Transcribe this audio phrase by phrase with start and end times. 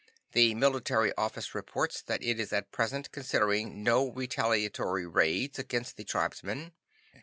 [0.31, 6.03] The Military Office reports that it is at present considering no retaliatory raids against the
[6.03, 6.71] tribesmen.